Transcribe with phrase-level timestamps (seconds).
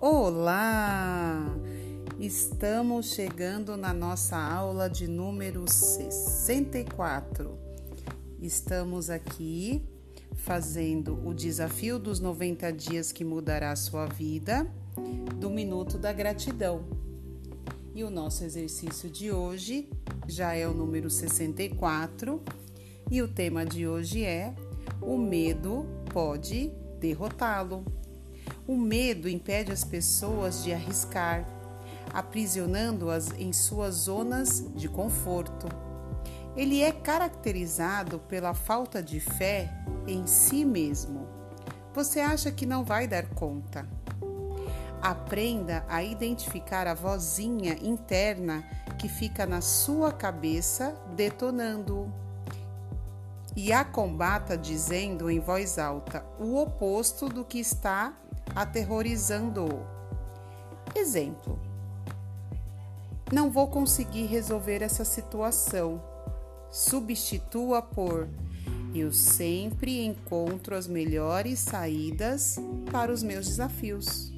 [0.00, 1.44] Olá!
[2.20, 7.58] Estamos chegando na nossa aula de número 64.
[8.40, 9.84] Estamos aqui
[10.36, 14.72] fazendo o desafio dos 90 dias que mudará a sua vida,
[15.34, 16.84] do Minuto da Gratidão.
[17.92, 19.90] E o nosso exercício de hoje
[20.28, 22.40] já é o número 64
[23.10, 24.54] e o tema de hoje é:
[25.02, 26.70] O medo pode
[27.00, 27.84] derrotá-lo.
[28.68, 31.42] O medo impede as pessoas de arriscar,
[32.12, 35.66] aprisionando-as em suas zonas de conforto.
[36.54, 39.72] Ele é caracterizado pela falta de fé
[40.06, 41.26] em si mesmo.
[41.94, 43.88] Você acha que não vai dar conta.
[45.00, 48.62] Aprenda a identificar a vozinha interna
[48.98, 52.12] que fica na sua cabeça detonando-o.
[53.56, 58.14] E a combata dizendo em voz alta o oposto do que está
[58.58, 59.86] aterrorizando-o.
[60.92, 61.60] Exemplo:
[63.32, 66.02] Não vou conseguir resolver essa situação.
[66.68, 68.28] Substitua por
[68.92, 72.56] Eu sempre encontro as melhores saídas
[72.90, 74.32] para os meus desafios.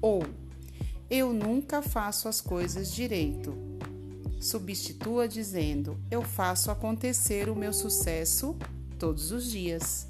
[0.00, 0.24] Ou
[1.10, 3.54] Eu nunca faço as coisas direito.
[4.40, 8.56] Substitua dizendo: Eu faço acontecer o meu sucesso
[8.98, 10.08] todos os dias.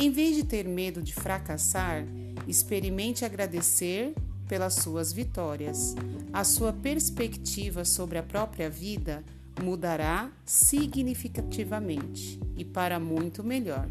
[0.00, 2.06] Em vez de ter medo de fracassar,
[2.48, 4.14] experimente agradecer
[4.48, 5.94] pelas suas vitórias.
[6.32, 9.22] A sua perspectiva sobre a própria vida
[9.62, 13.88] mudará significativamente e para muito melhor.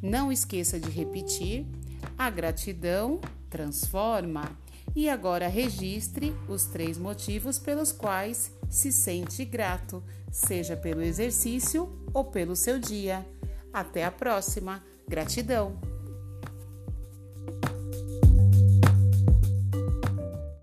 [0.00, 1.66] Não esqueça de repetir:
[2.16, 4.64] a gratidão transforma.
[4.94, 12.24] E agora registre os três motivos pelos quais se sente grato, seja pelo exercício ou
[12.24, 13.26] pelo seu dia.
[13.72, 14.84] Até a próxima!
[15.08, 15.93] Gratidão!